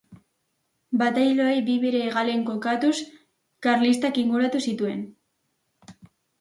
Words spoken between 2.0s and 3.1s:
hegalean kokatuz,